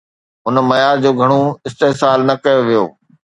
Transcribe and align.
هن 0.45 0.55
معيار 0.69 0.95
جو 1.03 1.11
گهڻو 1.19 1.39
استحصال 1.67 2.19
نه 2.29 2.35
ڪيو 2.43 2.59
ويو 2.67 2.85